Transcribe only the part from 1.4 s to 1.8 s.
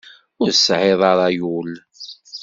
ul.